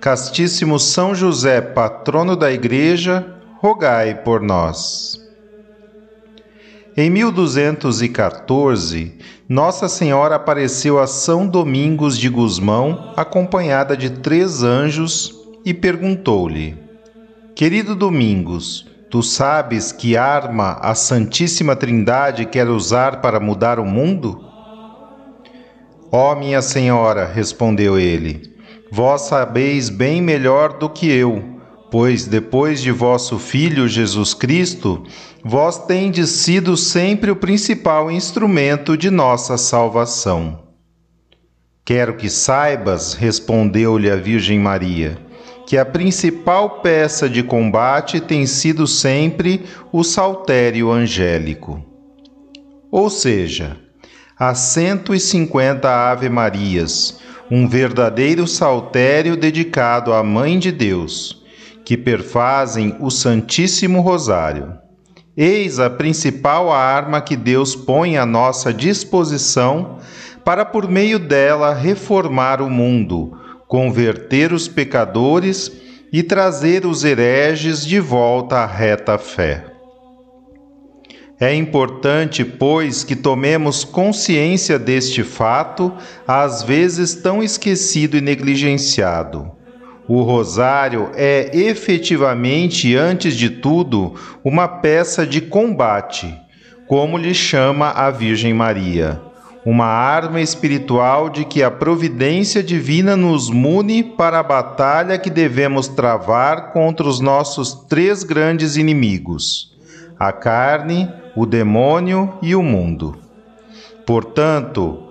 [0.00, 5.20] Castíssimo São José, patrono da Igreja, rogai por nós.
[6.96, 15.74] Em 1214, Nossa Senhora apareceu a São Domingos de Gusmão, acompanhada de três anjos, e
[15.74, 16.78] perguntou-lhe:
[17.54, 24.42] Querido Domingos, tu sabes que arma a Santíssima Trindade quer usar para mudar o mundo?
[26.10, 28.49] Ó oh, minha Senhora, respondeu ele,
[28.92, 31.60] Vós sabeis bem melhor do que eu,
[31.90, 35.04] pois depois de vosso Filho Jesus Cristo,
[35.44, 40.70] vós tendes sido sempre o principal instrumento de nossa salvação.
[41.84, 45.18] Quero que saibas, respondeu-lhe a Virgem Maria,
[45.66, 51.80] que a principal peça de combate tem sido sempre o saltério angélico.
[52.90, 53.76] Ou seja,
[54.36, 61.42] as 150 Ave-Marias, um verdadeiro saltério dedicado à Mãe de Deus,
[61.84, 64.74] que perfazem o Santíssimo Rosário.
[65.36, 69.98] Eis a principal arma que Deus põe à nossa disposição
[70.44, 75.72] para, por meio dela, reformar o mundo, converter os pecadores
[76.12, 79.69] e trazer os hereges de volta à reta fé.
[81.42, 85.90] É importante, pois, que tomemos consciência deste fato,
[86.28, 89.50] às vezes tão esquecido e negligenciado.
[90.06, 96.30] O rosário é efetivamente, antes de tudo, uma peça de combate,
[96.86, 99.18] como lhe chama a Virgem Maria,
[99.64, 105.88] uma arma espiritual de que a providência divina nos mune para a batalha que devemos
[105.88, 109.70] travar contra os nossos três grandes inimigos:
[110.20, 113.16] a carne, o demônio e o mundo.
[114.04, 115.06] Portanto,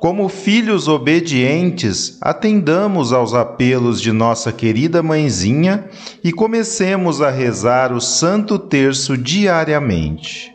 [0.00, 5.84] como filhos obedientes, atendamos aos apelos de nossa querida mãezinha
[6.22, 10.53] e comecemos a rezar o Santo Terço diariamente.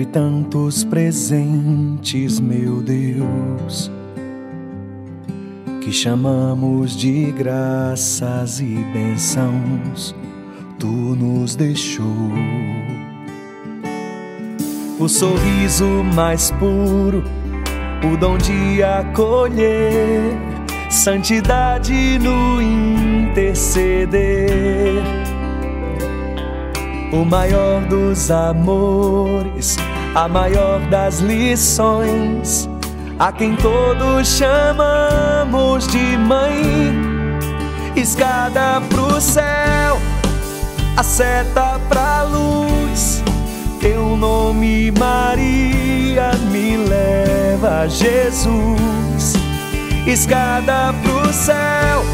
[0.00, 3.90] Dentre tantos presentes, meu Deus,
[5.82, 10.14] que chamamos de graças e bênçãos,
[10.78, 12.06] tu nos deixou.
[14.98, 17.22] O sorriso mais puro,
[18.04, 20.36] o dom de acolher,
[20.88, 24.10] santidade no interceder
[27.12, 29.76] o maior dos amores,
[30.14, 32.68] a maior das lições,
[33.18, 36.98] a quem todos chamamos de mãe.
[37.96, 39.98] Escada pro céu,
[40.96, 43.22] a seta pra luz,
[43.80, 49.34] teu nome Maria me leva a Jesus.
[50.06, 52.04] Escada pro céu,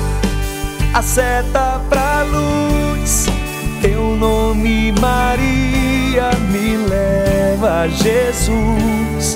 [0.93, 3.27] a seta pra luz
[3.87, 5.96] teu nome, Maria,
[6.51, 9.35] me leva a Jesus,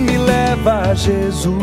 [0.00, 1.54] me leva a Jesus.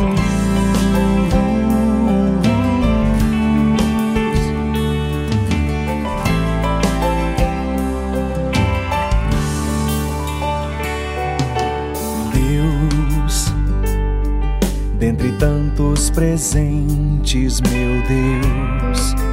[12.34, 13.54] Deus,
[14.98, 19.31] dentre tantos presentes, meu Deus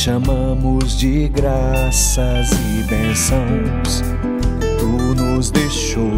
[0.00, 4.02] chamamos de graças e bênçãos,
[4.78, 6.16] tu nos deixou.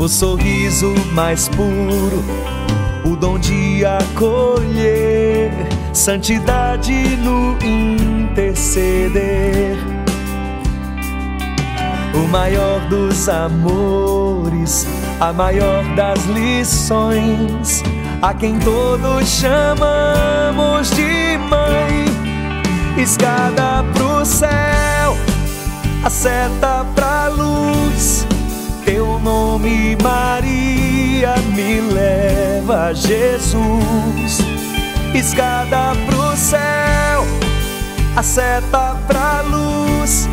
[0.00, 2.24] O sorriso mais puro,
[3.04, 5.52] o dom de acolher,
[5.92, 7.56] santidade no
[8.32, 9.78] interceder.
[12.14, 14.88] O maior dos amores,
[15.20, 17.84] a maior das lições,
[18.22, 22.04] a quem todos chamamos de mãe.
[22.96, 25.16] Escada pro céu,
[26.04, 28.26] a seta pra luz.
[28.84, 34.56] Teu nome, Maria, me leva a Jesus
[35.18, 37.26] escada pro céu,
[38.14, 40.28] a seta pra luz.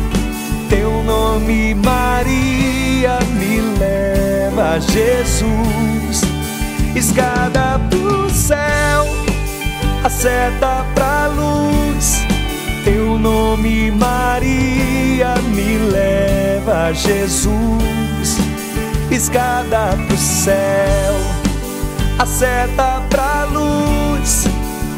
[0.68, 6.03] Teu nome, Maria, me leva a Jesus.
[6.94, 9.06] Escada pro céu,
[10.02, 12.24] a seta pra luz.
[12.84, 18.38] Teu nome, Maria, me leva a Jesus.
[19.10, 21.14] Escada pro céu,
[22.18, 24.44] a seta pra luz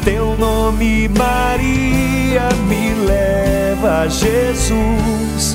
[0.07, 5.53] teu nome, Maria, me leva a Jesus,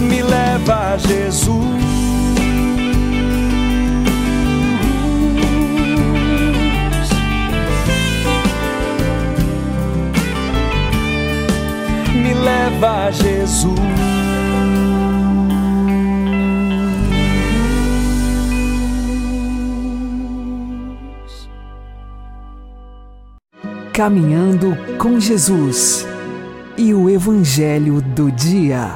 [0.00, 1.85] me leva a Jesus.
[12.76, 13.74] Me leva a Jesus.
[23.92, 26.06] Caminhando com Jesus
[26.76, 28.94] e o Evangelho do Dia.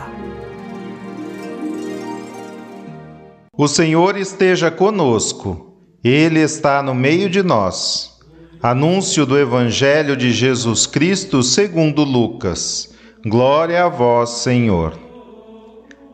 [3.56, 5.75] O Senhor esteja conosco,
[6.05, 8.19] Ele está no meio de nós.
[8.62, 12.90] Anúncio do Evangelho de Jesus Cristo segundo Lucas.
[13.27, 14.95] Glória a vós, Senhor.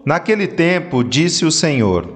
[0.05, 2.09] Naquele tempo disse o Senhor: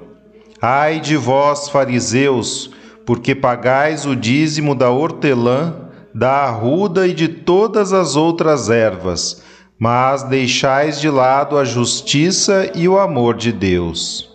[0.61, 2.71] Ai de vós, fariseus,
[3.07, 9.43] porque pagais o dízimo da hortelã da arruda e de todas as outras ervas,
[9.79, 14.29] mas deixais de lado a justiça e o amor de Deus.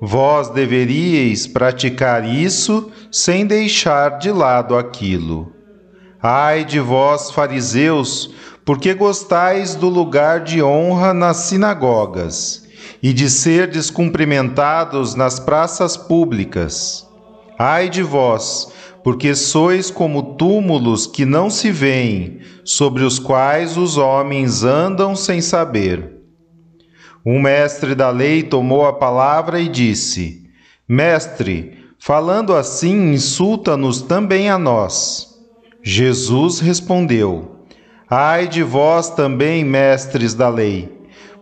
[0.00, 5.52] Vós deveríeis praticar isso sem deixar de lado aquilo.
[6.22, 8.34] Ai de vós, fariseus,
[8.68, 12.68] porque gostais do lugar de honra nas sinagogas
[13.02, 17.08] e de ser descumprimentados nas praças públicas.
[17.58, 18.70] Ai de vós,
[19.02, 25.40] porque sois como túmulos que não se veem, sobre os quais os homens andam sem
[25.40, 26.20] saber.
[27.24, 30.42] Um mestre da lei tomou a palavra e disse:
[30.86, 35.26] Mestre, falando assim, insulta-nos também a nós.
[35.82, 37.57] Jesus respondeu:
[38.10, 40.90] Ai de vós também, mestres da lei,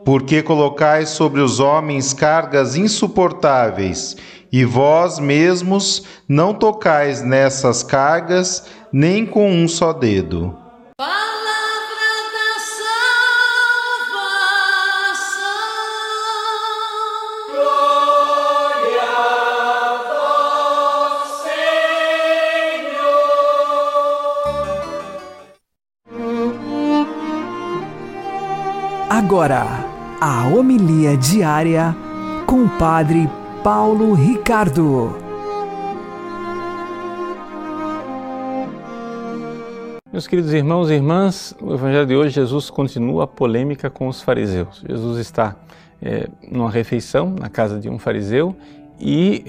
[0.04, 4.16] porque colocais sobre os homens cargas insuportáveis
[4.50, 10.65] e vós mesmos não tocais nessas cargas nem com um só dedo.
[29.26, 29.66] Agora,
[30.20, 31.96] a homilia diária
[32.46, 33.28] com o Padre
[33.60, 35.16] Paulo Ricardo.
[40.12, 44.22] Meus queridos irmãos e irmãs, o Evangelho de hoje, Jesus continua a polêmica com os
[44.22, 44.84] fariseus.
[44.88, 45.56] Jesus está
[46.00, 48.54] é, numa refeição na casa de um fariseu
[49.00, 49.44] e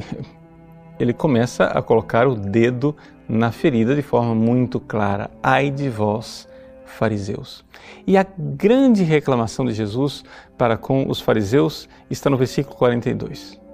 [0.99, 2.95] ele começa a colocar o dedo
[3.29, 5.29] na ferida de forma muito clara.
[5.43, 6.47] Ai de vós,
[6.87, 7.63] fariseus.
[8.05, 10.23] E a grande reclamação de Jesus
[10.57, 13.67] para com os fariseus está no versículo 42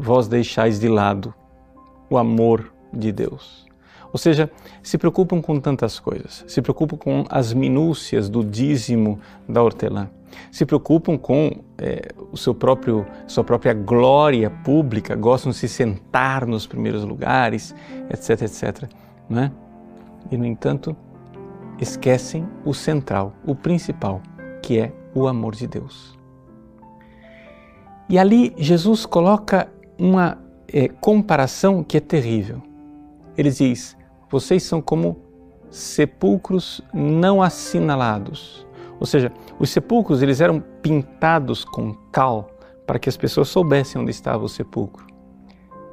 [0.00, 1.34] vós deixais de lado
[2.08, 3.66] o amor de Deus.
[4.12, 4.50] Ou seja,
[4.82, 10.08] se preocupam com tantas coisas, se preocupam com as minúcias do dízimo da hortelã,
[10.50, 16.46] se preocupam com é, o seu próprio, sua própria glória pública, gostam de se sentar
[16.46, 17.74] nos primeiros lugares,
[18.08, 18.90] etc, etc.
[19.28, 19.52] Né?
[20.30, 20.96] E, no entanto,
[21.80, 24.20] esquecem o central, o principal,
[24.62, 26.18] que é o amor de Deus.
[28.08, 32.62] E ali Jesus coloca uma é, comparação que é terrível.
[33.36, 33.96] Ele diz:
[34.28, 35.16] vocês são como
[35.70, 38.66] sepulcros não assinalados.
[38.98, 42.50] Ou seja, os sepulcros eles eram pintados com cal
[42.86, 45.06] para que as pessoas soubessem onde estava o sepulcro.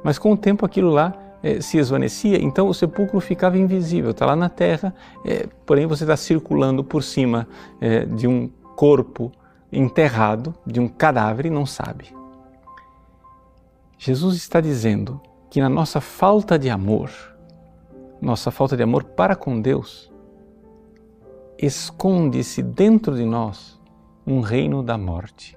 [0.02, 4.26] Mas com o tempo aquilo lá é, se esvanecia, então o sepulcro ficava invisível, está
[4.26, 7.46] lá na terra, é, porém você está circulando por cima
[7.80, 9.30] é, de um corpo
[9.72, 12.14] enterrado, de um cadáver e não sabe.
[13.98, 17.10] Jesus está dizendo que na nossa falta de amor,
[18.20, 20.12] nossa falta de amor para com Deus,
[21.58, 23.80] esconde-se dentro de nós
[24.26, 25.56] um reino da morte.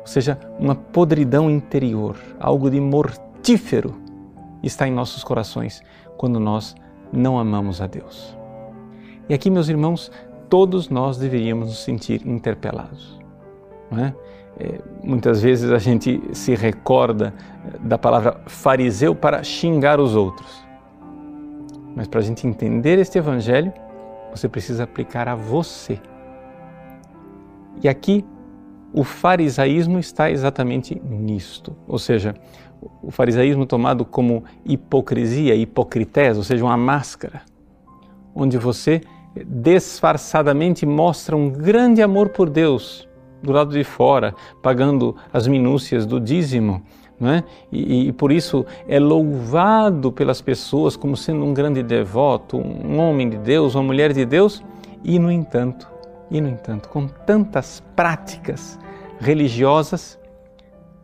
[0.00, 4.09] Ou seja, uma podridão interior, algo de mortífero
[4.62, 5.82] está em nossos corações
[6.16, 6.74] quando nós
[7.12, 8.36] não amamos a Deus.
[9.28, 10.10] E aqui, meus irmãos,
[10.48, 13.18] todos nós deveríamos nos sentir interpelados.
[13.92, 14.12] É?
[14.58, 17.32] É, muitas vezes a gente se recorda
[17.80, 20.64] da palavra fariseu para xingar os outros.
[21.96, 23.72] Mas para a gente entender este Evangelho,
[24.30, 26.00] você precisa aplicar a você.
[27.82, 28.24] E aqui
[28.92, 32.34] o farisaísmo está exatamente nisto, ou seja,
[33.02, 37.42] o farisaísmo tomado como hipocrisia, hipocrités, ou seja, uma máscara,
[38.34, 39.00] onde você
[39.46, 43.08] disfarçadamente mostra um grande amor por Deus
[43.42, 46.82] do lado de fora, pagando as minúcias do dízimo,
[47.22, 47.44] é?
[47.70, 53.28] E, e, por isso é louvado pelas pessoas como sendo um grande devoto, um homem
[53.28, 54.62] de Deus, uma mulher de Deus,
[55.04, 55.86] e no entanto,
[56.30, 58.78] e no entanto, com tantas práticas
[59.18, 60.18] religiosas,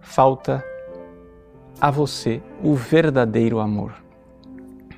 [0.01, 0.65] falta
[1.81, 3.95] a você o verdadeiro amor.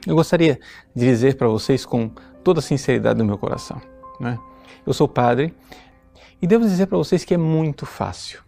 [0.06, 0.58] Eu gostaria
[0.94, 2.10] de dizer para vocês com
[2.42, 3.80] toda a sinceridade do meu coração.
[4.22, 4.38] É?
[4.86, 5.54] Eu sou padre
[6.40, 8.42] e devo dizer para vocês que é muito fácil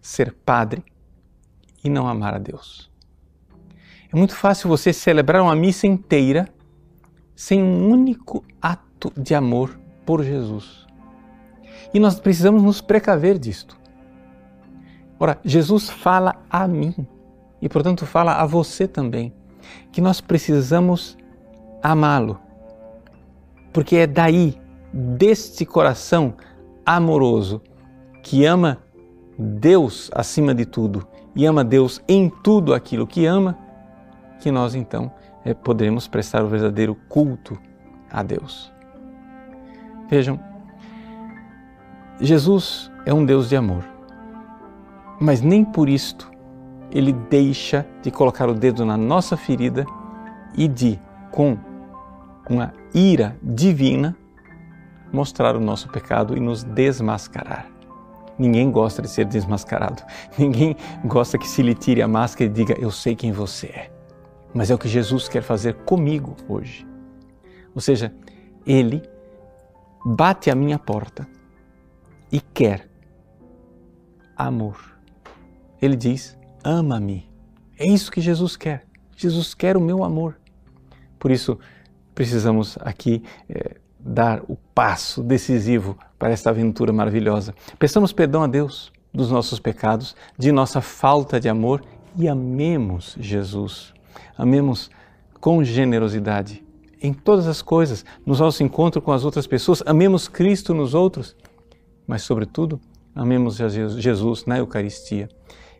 [0.00, 0.84] ser padre
[1.82, 2.90] e não amar a Deus.
[4.12, 6.48] É muito fácil você celebrar uma missa inteira
[7.34, 10.86] sem um único ato de amor por Jesus.
[11.92, 13.78] E nós precisamos nos precaver disto.
[15.18, 17.06] Ora, Jesus fala a mim
[17.64, 19.32] e, portanto, fala a você também
[19.90, 21.16] que nós precisamos
[21.82, 22.38] amá-lo.
[23.72, 24.60] Porque é daí,
[24.92, 26.34] deste coração
[26.84, 27.62] amoroso,
[28.22, 28.82] que ama
[29.38, 33.58] Deus acima de tudo e ama Deus em tudo aquilo que ama,
[34.40, 35.10] que nós então
[35.42, 37.58] é, poderemos prestar o verdadeiro culto
[38.10, 38.70] a Deus.
[40.10, 40.38] Vejam,
[42.20, 43.84] Jesus é um Deus de amor,
[45.18, 46.33] mas nem por isto
[46.94, 49.84] ele deixa de colocar o dedo na nossa ferida
[50.56, 50.98] e de,
[51.32, 51.58] com
[52.48, 54.16] uma ira divina,
[55.12, 57.66] mostrar o nosso pecado e nos desmascarar.
[58.38, 60.02] Ninguém gosta de ser desmascarado.
[60.38, 63.90] Ninguém gosta que se lhe tire a máscara e diga: Eu sei quem você é.
[64.52, 66.86] Mas é o que Jesus quer fazer comigo hoje.
[67.74, 68.14] Ou seja,
[68.66, 69.02] Ele
[70.04, 71.26] bate a minha porta
[72.30, 72.88] e quer
[74.36, 74.98] amor.
[75.80, 77.28] Ele diz: Ama-me.
[77.78, 78.86] É isso que Jesus quer.
[79.16, 80.36] Jesus quer o meu amor.
[81.18, 81.58] Por isso,
[82.14, 87.54] precisamos aqui é, dar o passo decisivo para esta aventura maravilhosa.
[87.78, 91.84] Peçamos perdão a Deus dos nossos pecados, de nossa falta de amor
[92.16, 93.92] e amemos Jesus.
[94.36, 94.90] Amemos
[95.40, 96.64] com generosidade
[97.00, 101.36] em todas as coisas, nos nossos encontros com as outras pessoas, amemos Cristo nos outros,
[102.06, 102.80] mas, sobretudo,
[103.14, 105.28] amemos Jesus na Eucaristia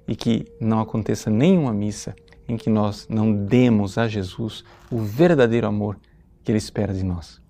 [0.06, 2.14] e que não aconteça nenhuma missa
[2.48, 5.98] em que nós não demos a Jesus o verdadeiro amor
[6.42, 7.40] que Ele espera de nós.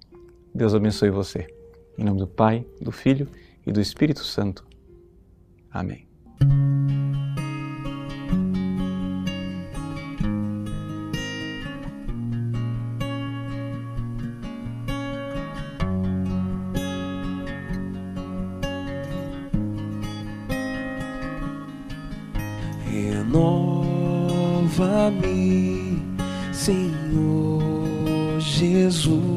[0.55, 1.47] Deus abençoe você.
[1.99, 3.29] Em nome do Pai, do Filho
[3.67, 4.65] e do Espírito Santo.
[5.71, 6.07] Amém.
[26.53, 29.35] Senhor Jesus.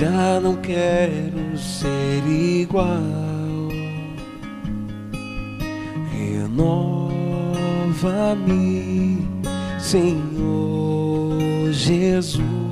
[0.00, 2.88] já não quero ser igual.
[6.10, 6.88] Renova-me,
[9.78, 12.69] Senhor Jesus.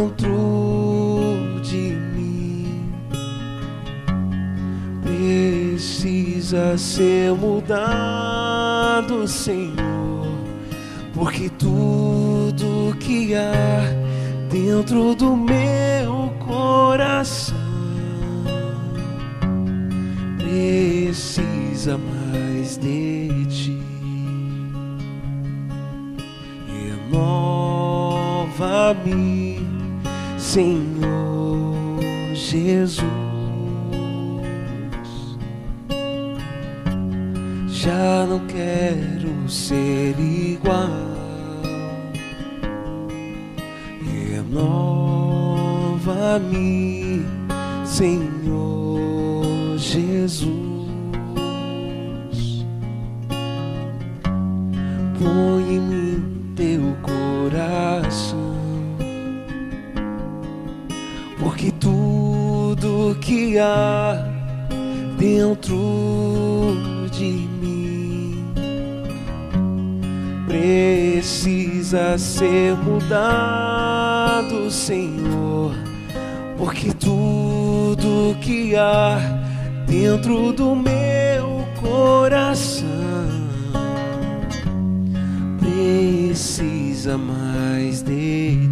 [0.00, 0.60] Dentro
[5.80, 10.26] precisa ser mudado, Senhor,
[11.14, 13.84] porque tudo que há
[14.50, 17.56] dentro do meu coração
[20.38, 23.80] precisa mais de ti.
[27.10, 29.49] Renova-me,
[30.50, 32.00] Senhor
[32.34, 33.04] Jesus.
[37.68, 40.90] já não quero ser igual.
[44.02, 45.10] Renova
[46.30, 47.24] Usa-me,
[47.84, 50.50] Senhor Jesus.
[55.18, 55.59] Põe
[63.50, 64.24] que há
[65.18, 66.76] dentro
[67.10, 68.44] de mim
[70.46, 75.74] precisa ser mudado, Senhor,
[76.56, 79.18] porque tudo que há
[79.84, 82.86] dentro do meu coração
[85.58, 88.69] precisa mais de ti.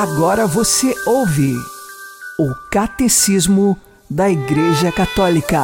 [0.00, 1.56] Agora você ouve
[2.38, 3.76] o Catecismo
[4.08, 5.58] da Igreja Católica.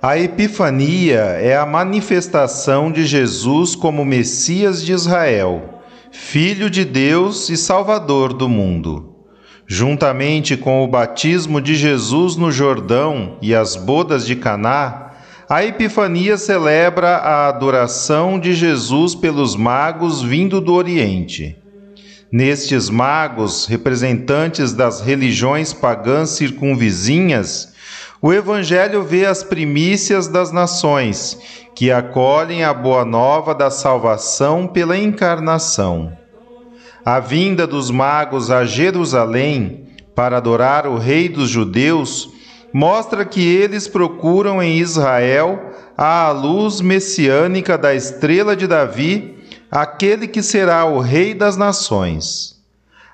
[0.00, 7.56] A Epifania é a manifestação de Jesus como Messias de Israel, Filho de Deus e
[7.56, 9.16] Salvador do mundo.
[9.66, 15.11] Juntamente com o batismo de Jesus no Jordão e as bodas de Caná,
[15.52, 21.54] a Epifania celebra a adoração de Jesus pelos magos vindo do Oriente.
[22.32, 27.74] Nestes magos, representantes das religiões pagãs circunvizinhas,
[28.22, 31.38] o Evangelho vê as primícias das nações,
[31.74, 36.16] que acolhem a boa nova da salvação pela encarnação.
[37.04, 42.40] A vinda dos magos a Jerusalém para adorar o Rei dos Judeus
[42.72, 49.36] mostra que eles procuram em Israel a luz messiânica da estrela de Davi,
[49.70, 52.52] aquele que será o Rei das Nações.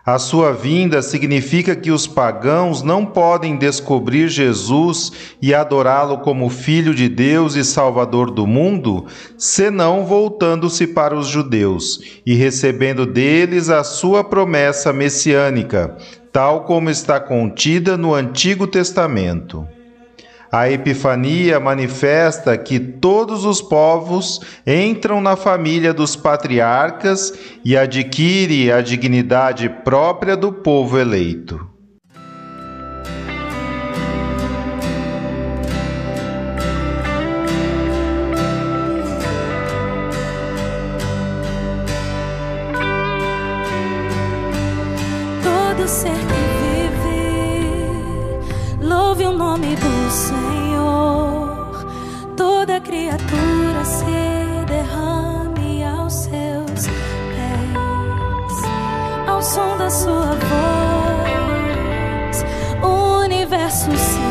[0.08, 6.94] A sua vinda significa que os pagãos não podem descobrir Jesus e adorá-lo como Filho
[6.94, 9.04] de Deus e Salvador do mundo,
[9.36, 15.94] senão voltando-se para os judeus e recebendo deles a sua promessa messiânica,
[16.32, 19.66] tal como está contida no Antigo Testamento.
[20.50, 28.80] A Epifania manifesta que todos os povos entram na família dos patriarcas e adquire a
[28.80, 31.77] dignidade própria do povo eleito.
[63.68, 64.27] O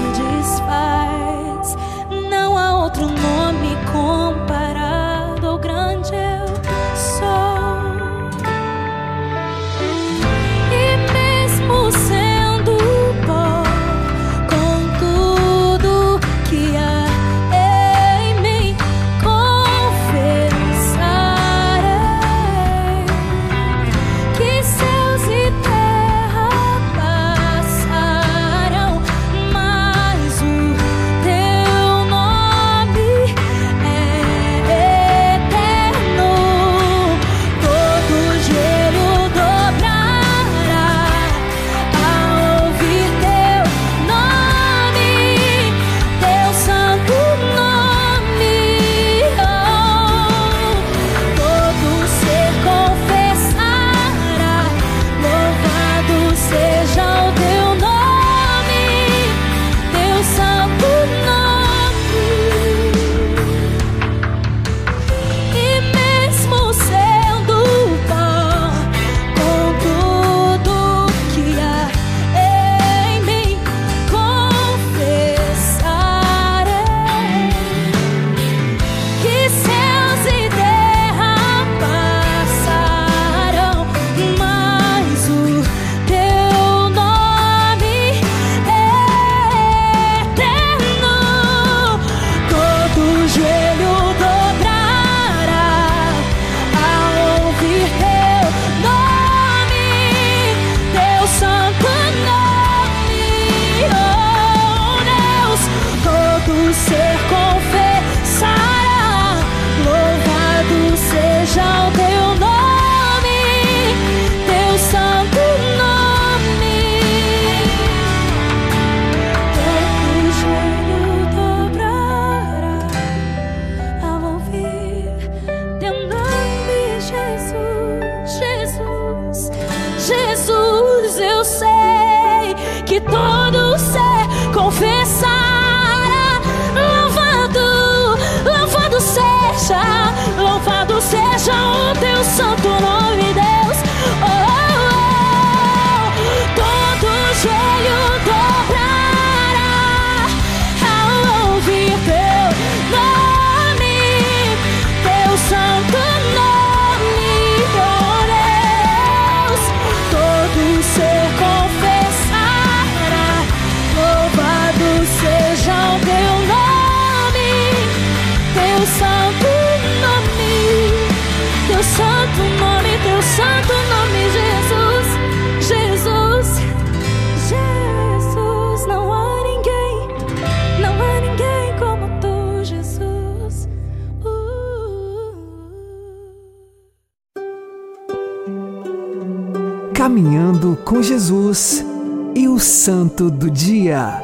[190.07, 191.85] Caminhando com Jesus
[192.33, 194.21] e o Santo do Dia.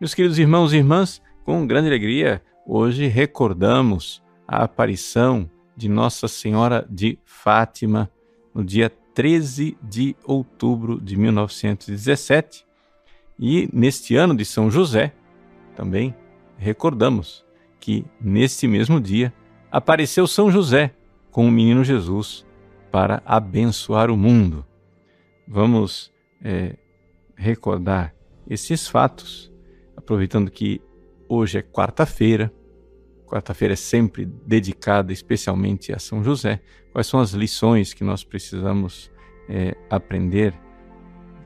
[0.00, 6.86] Meus queridos irmãos e irmãs, com grande alegria, hoje recordamos a aparição de Nossa Senhora
[6.88, 8.10] de Fátima
[8.54, 12.64] no dia 13 de outubro de 1917.
[13.38, 15.12] E neste ano de São José,
[15.76, 16.14] também
[16.56, 17.44] recordamos
[17.78, 19.34] que neste mesmo dia
[19.70, 20.94] apareceu São José
[21.30, 22.46] com o menino Jesus
[22.90, 24.64] para abençoar o mundo.
[25.46, 26.76] Vamos é,
[27.36, 28.14] recordar
[28.48, 29.52] esses fatos
[30.06, 30.80] aproveitando que
[31.28, 32.52] hoje é quarta-feira,
[33.26, 36.60] quarta-feira é sempre dedicada especialmente a São José,
[36.92, 39.10] quais são as lições que nós precisamos
[39.48, 40.54] é, aprender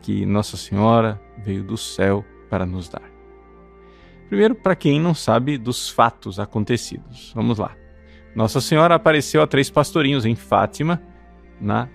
[0.03, 3.11] que Nossa Senhora veio do céu para nos dar?
[4.29, 7.75] Primeiro, para quem não sabe dos fatos acontecidos, vamos lá.
[8.35, 11.03] Nossa Senhora apareceu a três pastorinhos em Fátima,
[11.61, 11.89] na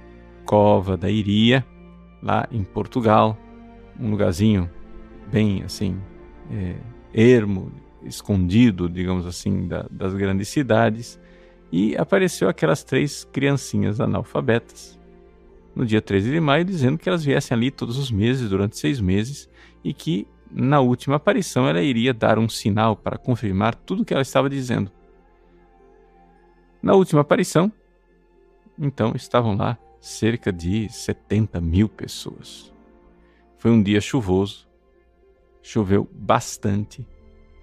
[0.45, 1.65] Cova da Iria,
[2.21, 3.37] lá em Portugal,
[3.99, 4.69] um lugarzinho
[5.31, 5.99] bem assim
[6.51, 6.75] é,
[7.13, 7.71] ermo,
[8.03, 11.19] escondido, digamos assim, da, das grandes cidades,
[11.71, 14.99] e apareceu aquelas três criancinhas analfabetas
[15.75, 18.99] no dia 13 de maio, dizendo que elas viessem ali todos os meses, durante seis
[19.01, 19.49] meses,
[19.83, 24.13] e que na última aparição ela iria dar um sinal para confirmar tudo o que
[24.13, 24.91] ela estava dizendo.
[26.81, 27.71] Na última aparição,
[28.77, 32.73] então estavam lá cerca de 70 mil pessoas.
[33.57, 34.67] Foi um dia chuvoso,
[35.61, 37.07] choveu bastante,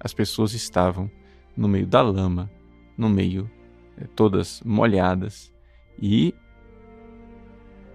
[0.01, 1.11] as pessoas estavam
[1.57, 2.51] no meio da lama,
[2.99, 3.49] no meio,
[3.97, 5.53] eh, todas molhadas,
[6.01, 6.35] e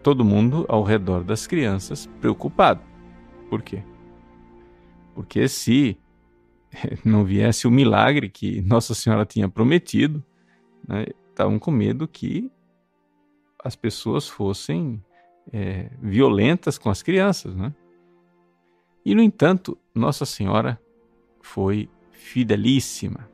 [0.01, 2.81] todo mundo ao redor das crianças preocupado.
[3.49, 3.83] Por quê?
[5.13, 5.97] Porque se
[7.03, 10.23] não viesse o milagre que Nossa Senhora tinha prometido,
[10.87, 12.49] né, estavam com medo que
[13.63, 15.03] as pessoas fossem
[15.51, 17.73] é, violentas com as crianças, né?
[19.05, 20.79] E, no entanto, Nossa Senhora
[21.41, 23.29] foi fidelíssima.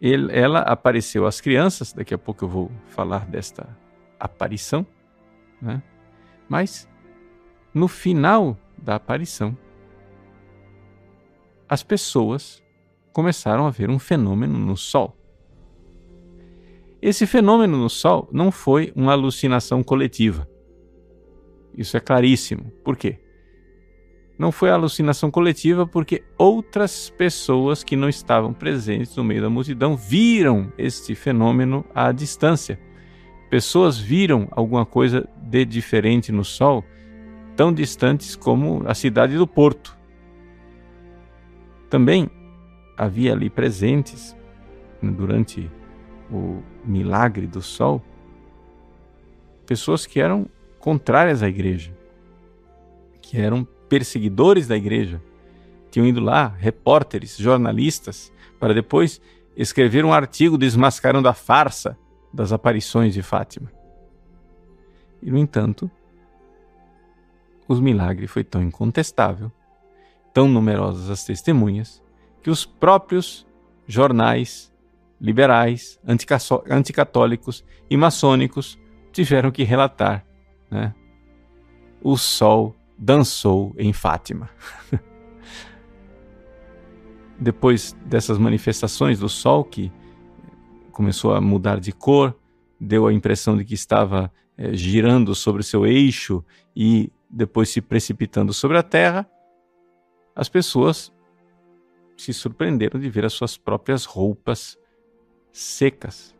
[0.00, 3.76] Ele, ela apareceu às crianças, daqui a pouco eu vou falar desta
[4.18, 4.86] aparição,
[5.60, 5.82] né?
[6.48, 6.88] mas
[7.74, 9.56] no final da aparição,
[11.68, 12.62] as pessoas
[13.12, 15.17] começaram a ver um fenômeno no Sol.
[17.00, 20.48] Esse fenômeno no Sol não foi uma alucinação coletiva.
[21.76, 22.72] Isso é claríssimo.
[22.84, 23.20] Por quê?
[24.38, 29.96] não foi alucinação coletiva porque outras pessoas que não estavam presentes no meio da multidão
[29.96, 32.78] viram este fenômeno à distância.
[33.50, 36.84] Pessoas viram alguma coisa de diferente no Sol,
[37.56, 39.98] tão distantes como a cidade do Porto.
[41.90, 42.30] Também
[42.96, 44.36] havia ali presentes,
[45.02, 45.68] durante
[46.30, 48.02] o milagre do Sol,
[49.66, 50.48] pessoas que eram
[50.78, 51.96] contrárias à igreja,
[53.20, 55.20] que eram perseguidores da igreja.
[55.90, 59.20] Tinham ido lá, repórteres, jornalistas, para depois
[59.56, 61.98] escrever um artigo desmascarando a farsa
[62.32, 63.70] das aparições de Fátima.
[65.22, 65.90] E, no entanto,
[67.66, 69.50] o milagre foi tão incontestável,
[70.32, 72.02] tão numerosas as testemunhas,
[72.42, 73.46] que os próprios
[73.86, 74.72] jornais
[75.20, 76.00] liberais,
[76.70, 78.78] anticatólicos e maçônicos
[79.12, 80.24] tiveram que relatar
[80.70, 80.94] né,
[82.02, 84.50] o sol dançou em Fátima.
[87.38, 89.92] Depois dessas manifestações do Sol, que
[90.90, 92.36] começou a mudar de cor,
[92.80, 98.52] deu a impressão de que estava é, girando sobre seu eixo e depois se precipitando
[98.52, 99.30] sobre a Terra,
[100.34, 101.12] as pessoas
[102.16, 104.76] se surpreenderam de ver as suas próprias roupas
[105.52, 106.34] secas.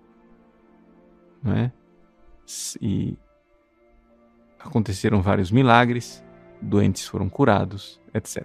[1.43, 1.73] Não é?
[2.81, 3.17] E
[4.59, 6.23] aconteceram vários milagres
[6.61, 8.45] doentes foram curados, etc.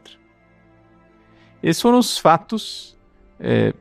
[1.62, 2.97] Esses foram os fatos
[3.39, 3.73] é,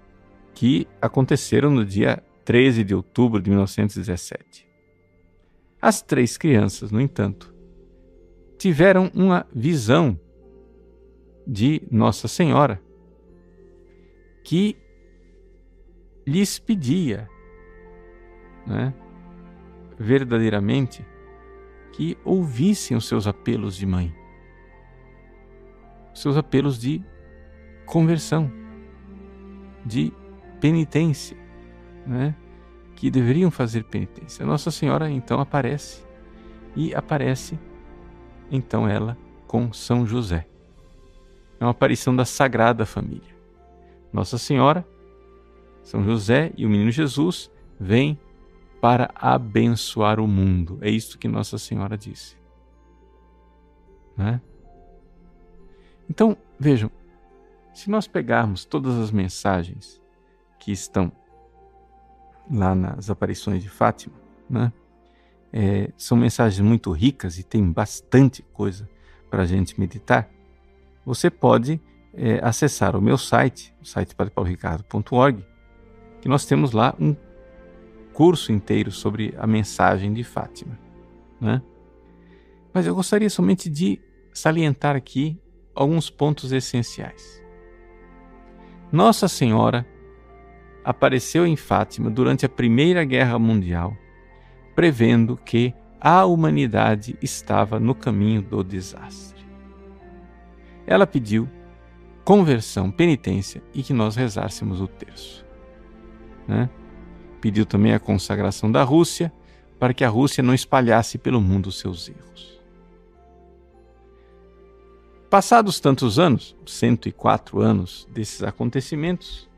[0.55, 4.69] que aconteceram no dia 13 de outubro de 1917.
[5.81, 7.55] As três crianças, no entanto,
[8.57, 10.19] tiveram uma visão
[11.47, 12.81] de Nossa Senhora
[14.45, 14.77] que
[16.27, 17.29] lhes pedia
[18.67, 18.95] né,
[19.99, 21.05] verdadeiramente
[21.93, 24.15] que ouvissem os seus apelos de mãe
[26.15, 27.03] seus apelos de
[27.87, 28.51] conversão.
[29.85, 30.13] de
[30.61, 31.37] penitência,
[32.07, 32.37] né?
[32.95, 34.47] que deveriam fazer penitência.
[34.47, 36.05] Nossa Senhora então aparece
[36.77, 37.59] e aparece
[38.49, 40.47] então ela com São José.
[41.59, 43.35] É uma aparição da Sagrada Família.
[44.13, 44.87] Nossa Senhora,
[45.83, 48.19] São José e o menino Jesus vêm
[48.81, 50.79] para abençoar o mundo.
[50.81, 52.37] É isso que Nossa Senhora disse.
[54.17, 54.41] Né?
[56.09, 56.91] Então, vejam,
[57.73, 60.01] se nós pegarmos todas as mensagens
[60.59, 61.11] que estão
[62.51, 64.15] lá nas aparições de Fátima,
[64.49, 64.73] né?
[65.55, 68.89] É, são mensagens muito ricas e tem bastante coisa
[69.31, 70.31] para a gente meditar.
[71.05, 71.81] Você pode
[72.15, 75.45] é, acessar o meu site, o site padrepaulricardo.org,
[76.23, 77.15] que nós temos lá um
[78.13, 80.79] curso inteiro sobre a mensagem de Fátima.
[81.41, 81.61] Né?
[82.73, 84.01] Mas eu gostaria somente de
[84.33, 85.39] salientar aqui
[85.75, 87.43] alguns pontos essenciais.
[88.91, 89.87] Nossa Senhora
[90.85, 93.97] apareceu em Fátima durante a Primeira Guerra Mundial,
[94.75, 99.45] prevendo que a humanidade estava no caminho do desastre.
[100.87, 101.49] Ela pediu
[102.25, 105.42] conversão, penitência e que nós rezássemos o terço.
[106.47, 106.69] Né?
[107.41, 109.33] Pediu também a consagração da Rússia,
[109.79, 112.61] para que a Rússia não espalhasse pelo mundo os seus erros.
[115.29, 119.49] Passados tantos anos, 104 anos desses acontecimentos,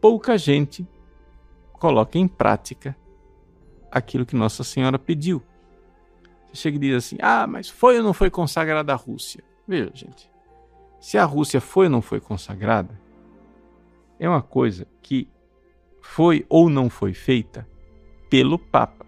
[0.00, 0.86] pouca gente
[1.72, 2.94] coloca em prática
[3.90, 5.42] aquilo que Nossa Senhora pediu.
[6.46, 9.42] Você chega e diz assim: ah, mas foi ou não foi consagrada a Rússia?
[9.66, 10.30] Veja, gente,
[11.00, 13.00] se a Rússia foi ou não foi consagrada,
[14.20, 15.26] é uma coisa que
[16.02, 17.66] foi ou não foi feita
[18.28, 19.06] pelo Papa.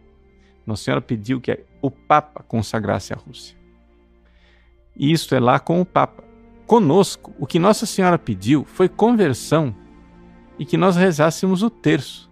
[0.66, 3.56] Nossa Senhora pediu que o Papa consagrasse a Rússia.
[4.96, 6.24] E isso é lá com o Papa.
[6.66, 9.74] Conosco, o que Nossa Senhora pediu foi conversão
[10.58, 12.30] e que nós rezássemos o terço.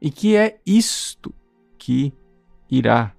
[0.00, 1.34] E que é isto
[1.78, 2.12] que
[2.70, 3.14] irá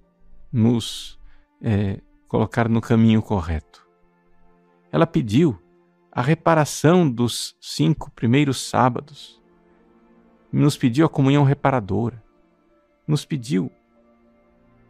[0.51, 1.19] nos
[1.61, 3.87] é, colocar no caminho correto.
[4.91, 5.59] Ela pediu
[6.11, 9.41] a reparação dos cinco primeiros sábados,
[10.51, 12.23] nos pediu a comunhão reparadora,
[13.07, 13.71] nos pediu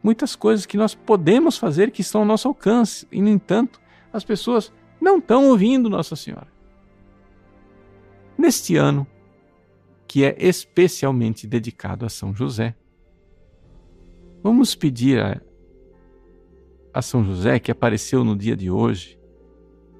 [0.02, 3.82] muitas coisas que nós podemos fazer que estão ao nosso alcance, e, no entanto,
[4.14, 6.48] as pessoas não estão ouvindo Nossa Senhora.
[8.38, 9.06] Neste ano,
[10.08, 12.76] que é especialmente dedicado a São José.
[14.42, 15.40] Vamos pedir a,
[16.92, 19.19] a São José, que apareceu no dia de hoje,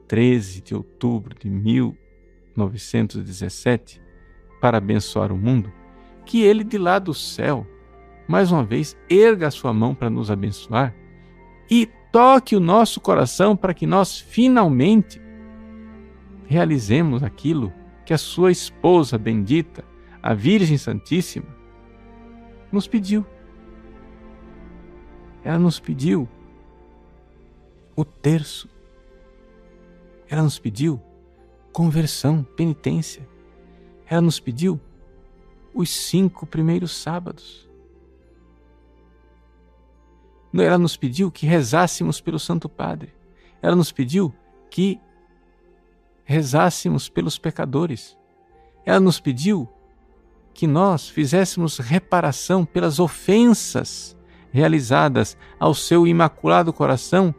[0.10, 4.02] 13 de outubro de 1917,
[4.60, 5.72] para abençoar o mundo,
[6.26, 7.66] que ele de lá do céu,
[8.28, 10.94] mais uma vez, erga a sua mão para nos abençoar
[11.70, 15.22] e toque o nosso coração para que nós finalmente
[16.48, 17.72] realizemos aquilo
[18.06, 19.86] que a sua esposa bendita,
[20.22, 21.48] a Virgem Santíssima,
[22.72, 23.26] nos pediu.
[25.44, 26.28] Ela nos pediu
[27.96, 28.68] o terço.
[30.30, 31.02] Ela nos pediu
[31.74, 33.28] conversão, penitência.
[34.06, 34.80] Ela nos pediu
[35.74, 37.68] os cinco primeiros sábados.
[40.54, 43.14] Ela nos pediu que rezássemos pelo Santo Padre.
[43.62, 44.34] Ela nos pediu
[44.70, 45.00] que
[46.24, 48.18] rezássemos pelos pecadores.
[48.86, 49.68] Ela nos pediu
[50.54, 54.16] que nós fizéssemos reparação pelas ofensas
[54.52, 57.34] realizadas ao seu imaculado coração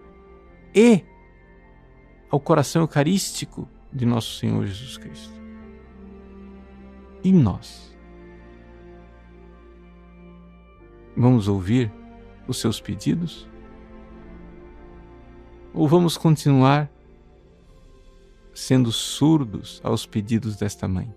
[0.74, 1.05] e
[2.31, 5.35] ao coração eucarístico de nosso Senhor Jesus Cristo.
[7.23, 7.95] E nós?
[11.16, 11.93] Vamos ouvir
[12.47, 13.49] os seus pedidos?
[15.75, 16.90] Ou vamos continuar
[18.55, 21.12] sendo surdos aos pedidos desta mãe.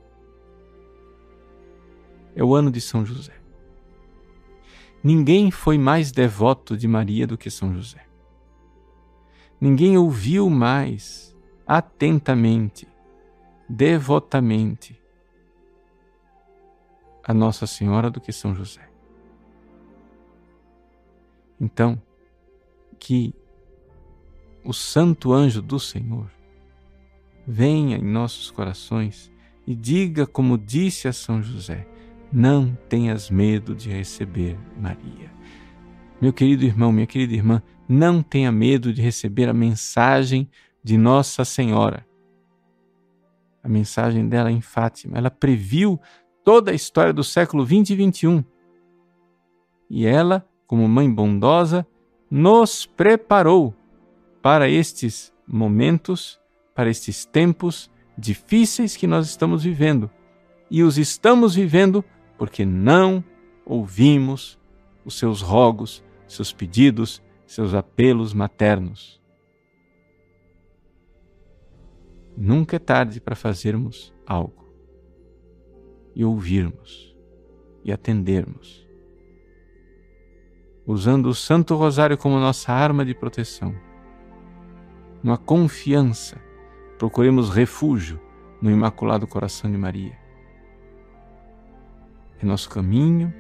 [2.36, 3.34] É o ano de São José.
[5.04, 8.06] Ninguém foi mais devoto de Maria do que São José.
[9.64, 11.34] Ninguém ouviu mais
[11.66, 12.86] atentamente,
[13.70, 15.02] devotamente
[17.24, 18.90] a Nossa Senhora do que São José.
[21.62, 21.98] Então,
[23.00, 23.34] que
[24.66, 26.30] o santo anjo do Senhor
[27.48, 29.32] venha em nossos corações
[29.66, 31.88] e diga, como disse a São José:
[32.30, 35.32] Não tenhas medo de receber Maria.
[36.20, 40.50] Meu querido irmão, minha querida irmã, não tenha medo de receber a mensagem
[40.84, 42.06] de Nossa Senhora.
[43.64, 46.00] A mensagem dela em Fátima, ela previu
[46.44, 48.44] toda a história do século 20 e 21.
[49.90, 51.88] E ela, como mãe bondosa,
[52.30, 53.74] nos preparou
[54.42, 56.40] para estes momentos
[56.74, 60.10] para estes tempos difíceis que nós estamos vivendo.
[60.70, 62.04] E os estamos vivendo
[62.38, 63.24] porque não
[63.66, 64.60] ouvimos
[65.06, 67.22] os seus rogos, seus pedidos,
[67.54, 69.22] seus apelos maternos.
[72.36, 74.74] Nunca é tarde para fazermos algo
[76.16, 77.16] e ouvirmos
[77.84, 78.88] e atendermos,
[80.84, 83.76] usando o Santo Rosário como nossa arma de proteção.
[85.22, 86.42] Numa confiança,
[86.98, 88.20] procuremos refúgio
[88.60, 90.18] no Imaculado Coração de Maria.
[92.40, 93.32] É nosso caminho,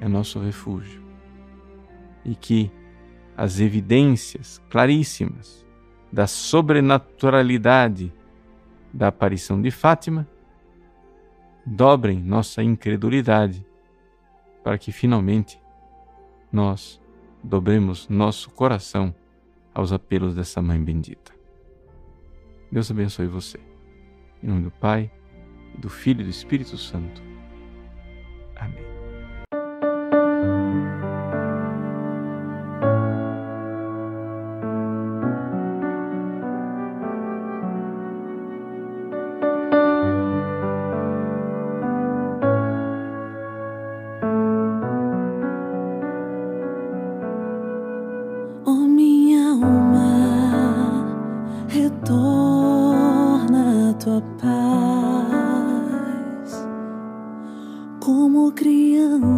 [0.00, 1.06] é nosso refúgio.
[2.24, 2.72] E que
[3.38, 5.64] as evidências claríssimas
[6.12, 8.12] da sobrenaturalidade
[8.92, 10.26] da aparição de Fátima
[11.64, 13.64] dobrem nossa incredulidade,
[14.64, 15.60] para que finalmente
[16.50, 17.00] nós
[17.40, 19.14] dobremos nosso coração
[19.72, 21.32] aos apelos dessa Mãe bendita.
[22.72, 23.60] Deus abençoe você.
[24.42, 25.12] Em nome do Pai,
[25.78, 27.22] do Filho e do Espírito Santo.
[28.56, 28.87] Amém.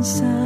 [0.00, 0.39] inside.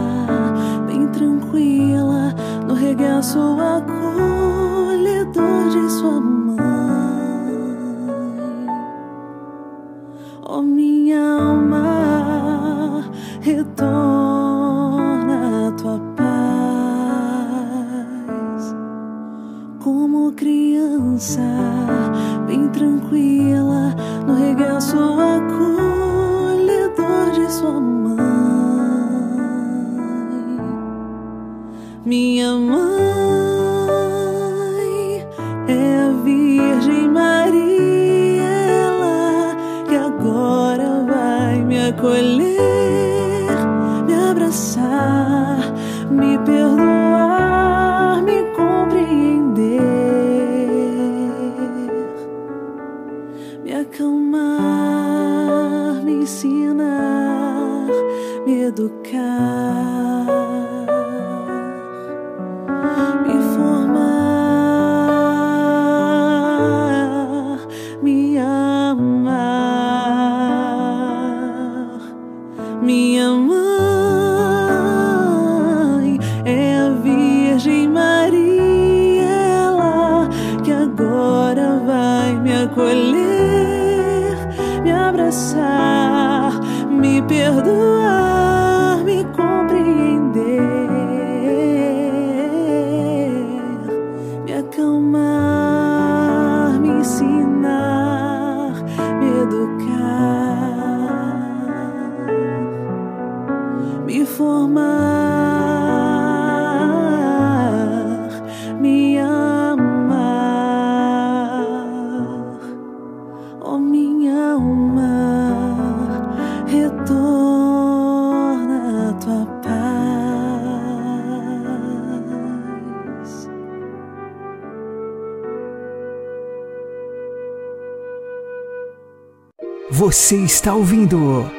[130.15, 131.51] Você está ouvindo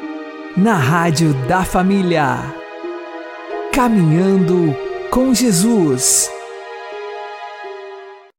[0.55, 2.55] na Rádio da Família.
[3.73, 4.73] Caminhando
[5.11, 6.31] com Jesus.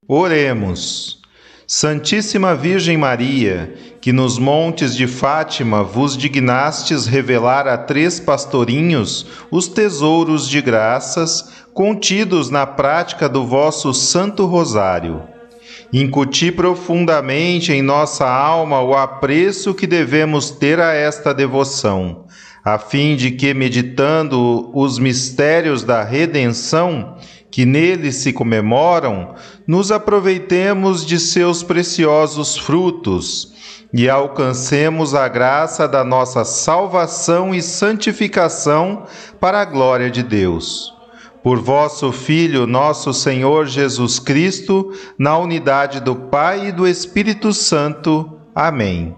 [0.09, 1.21] Oremos.
[1.67, 9.69] Santíssima Virgem Maria, que nos montes de Fátima vos dignastes revelar a três pastorinhos os
[9.69, 15.36] tesouros de graças contidos na prática do vosso Santo Rosário
[15.93, 22.25] incutir profundamente em nossa alma o apreço que devemos ter a esta devoção,
[22.65, 27.17] a fim de que, meditando os mistérios da redenção
[27.51, 29.35] que nele se comemoram,
[29.67, 33.55] nos aproveitemos de seus preciosos frutos
[33.93, 39.05] e alcancemos a graça da nossa salvação e santificação
[39.41, 40.96] para a glória de Deus
[41.47, 48.33] por vosso Filho, nosso Senhor Jesus Cristo, na unidade do Pai e do Espírito Santo.
[48.53, 49.15] Amém.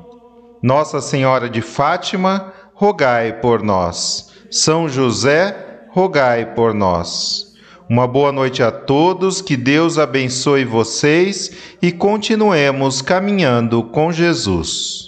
[0.63, 4.31] Nossa Senhora de Fátima, rogai por nós.
[4.51, 7.55] São José, rogai por nós.
[7.89, 11.51] Uma boa noite a todos, que Deus abençoe vocês
[11.81, 15.08] e continuemos caminhando com Jesus.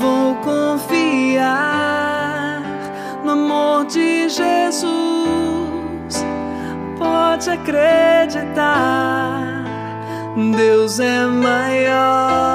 [0.00, 1.42] vou confiar
[3.22, 4.90] no amor de Jesus.
[6.98, 9.42] Pode acreditar,
[10.56, 12.46] Deus é maior,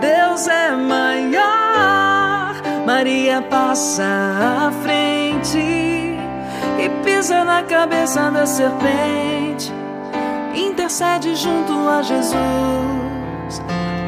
[0.00, 2.54] Deus é maior.
[2.86, 4.02] Maria passa
[4.68, 9.70] à frente e pisa na cabeça da serpente
[10.54, 13.01] intercede junto a Jesus.